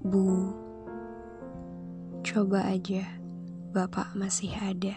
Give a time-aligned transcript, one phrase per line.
[0.00, 0.48] Bu,
[2.24, 3.04] coba aja
[3.68, 4.96] Bapak masih ada.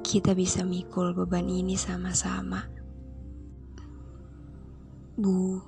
[0.00, 2.64] Kita bisa mikul beban ini sama-sama.
[5.20, 5.60] Bu,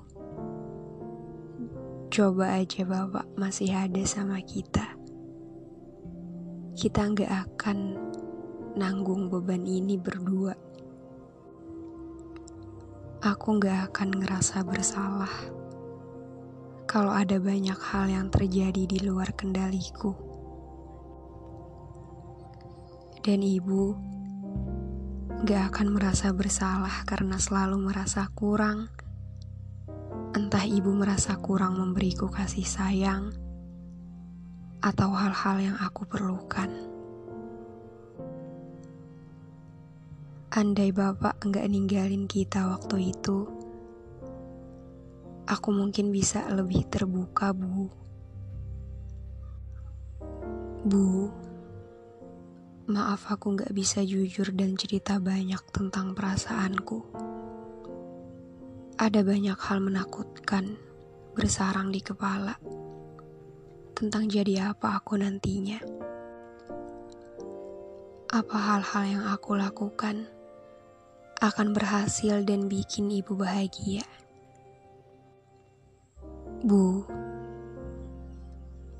[2.09, 4.97] coba aja Bapak masih ada sama kita.
[6.73, 7.77] Kita nggak akan
[8.81, 10.57] nanggung beban ini berdua.
[13.21, 15.66] Aku nggak akan ngerasa bersalah
[16.87, 20.15] kalau ada banyak hal yang terjadi di luar kendaliku.
[23.19, 23.91] Dan ibu
[25.43, 28.87] gak akan merasa bersalah karena selalu merasa kurang.
[30.31, 33.35] Entah ibu merasa kurang memberiku kasih sayang
[34.79, 36.71] atau hal-hal yang aku perlukan.
[40.55, 43.56] Andai bapak enggak ninggalin kita waktu itu,
[45.47, 47.87] aku mungkin bisa lebih terbuka, Bu.
[50.83, 51.31] Bu,
[52.91, 56.99] maaf aku gak bisa jujur dan cerita banyak tentang perasaanku.
[58.99, 60.75] Ada banyak hal menakutkan
[61.31, 62.59] bersarang di kepala
[63.95, 65.79] tentang jadi apa aku nantinya.
[68.27, 70.27] Apa hal-hal yang aku lakukan
[71.39, 74.03] akan berhasil dan bikin ibu bahagia.
[76.57, 77.05] Bu,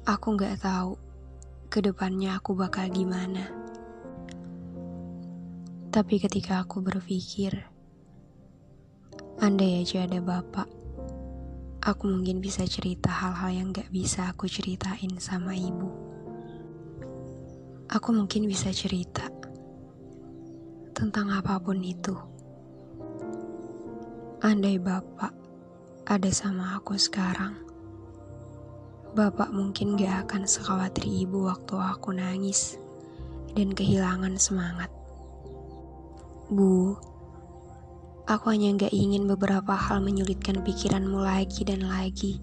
[0.06, 0.94] aku nggak tahu
[1.74, 3.50] ke depannya aku bakal gimana.
[5.90, 7.58] Tapi ketika aku berpikir,
[9.42, 10.70] andai aja ada bapak,
[11.82, 15.90] aku mungkin bisa cerita hal-hal yang gak bisa aku ceritain sama ibu.
[17.90, 19.34] Aku mungkin bisa cerita
[20.94, 22.14] tentang apa pun itu.
[24.46, 25.37] Andai bapak
[26.08, 27.52] ada sama aku sekarang.
[29.12, 32.80] Bapak mungkin gak akan sekhawatir ibu waktu aku nangis
[33.52, 34.88] dan kehilangan semangat.
[36.48, 36.96] Bu,
[38.24, 42.40] aku hanya gak ingin beberapa hal menyulitkan pikiranmu lagi dan lagi.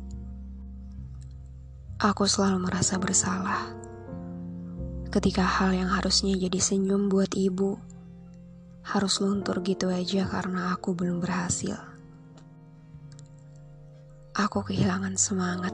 [2.04, 3.72] Aku selalu merasa bersalah
[5.08, 7.80] ketika hal yang harusnya jadi senyum buat ibu
[8.84, 11.93] harus luntur gitu aja karena aku belum berhasil.
[14.34, 15.70] Aku kehilangan semangat.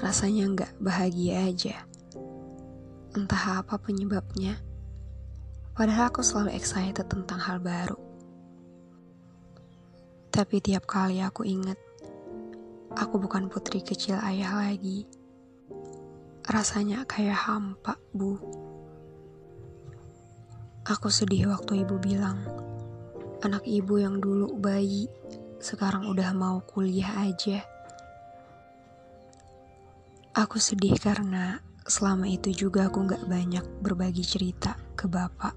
[0.00, 1.84] Rasanya nggak bahagia aja.
[3.12, 4.56] Entah apa penyebabnya.
[5.76, 8.00] Padahal aku selalu excited tentang hal baru.
[10.32, 11.76] Tapi tiap kali aku ingat,
[12.96, 15.04] aku bukan putri kecil ayah lagi.
[16.48, 18.40] Rasanya kayak hampa, Bu.
[20.88, 22.40] Aku sedih waktu ibu bilang,
[23.44, 25.12] anak ibu yang dulu bayi
[25.58, 27.66] sekarang udah mau kuliah aja.
[30.38, 35.56] Aku sedih karena selama itu juga aku gak banyak berbagi cerita ke bapak.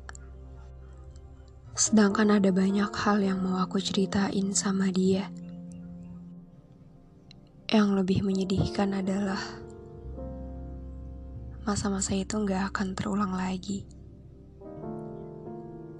[1.78, 5.30] Sedangkan ada banyak hal yang mau aku ceritain sama dia.
[7.70, 9.40] Yang lebih menyedihkan adalah
[11.62, 13.86] masa-masa itu gak akan terulang lagi.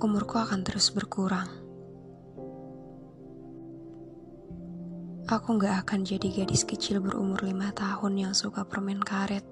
[0.02, 1.61] Umurku akan terus berkurang.
[5.32, 9.48] Aku gak akan jadi gadis kecil berumur lima tahun yang suka permen karet.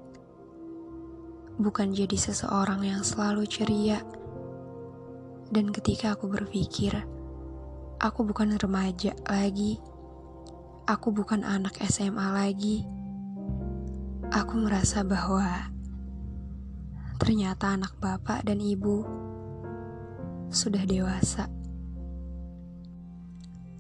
[1.56, 4.03] Bukan jadi seseorang yang selalu ceria.
[5.48, 6.92] Dan ketika aku berpikir,
[7.95, 9.80] aku bukan remaja lagi.
[10.83, 12.83] Aku bukan anak SMA lagi.
[14.36, 15.71] Aku merasa bahwa
[17.24, 19.07] ternyata anak bapak dan ibu
[20.51, 21.48] sudah dewasa.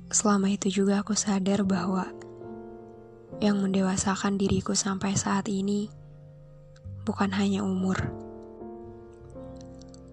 [0.09, 2.09] Selama itu juga aku sadar bahwa
[3.39, 5.85] yang mendewasakan diriku sampai saat ini
[7.05, 8.09] bukan hanya umur,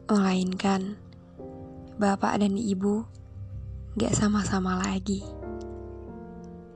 [0.07, 1.01] melainkan
[1.97, 3.09] bapak dan ibu
[3.97, 5.25] gak sama-sama lagi.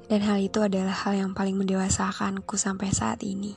[0.09, 3.55] Dan hal itu adalah hal yang paling mendewasakanku sampai saat ini.